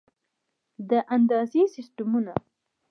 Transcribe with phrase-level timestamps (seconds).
[0.89, 2.33] د اندازې سیسټمونه